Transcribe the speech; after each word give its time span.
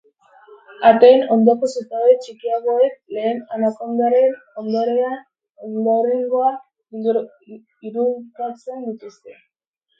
Ateen 0.91 1.19
ondoko 1.35 1.69
zutabe 1.73 2.15
txikiagoek 2.23 2.95
lehen 3.17 3.43
Anakondaren 3.59 4.35
ondorengoak 4.63 6.67
irudikatzen 6.99 8.87
dituzte. 8.91 9.41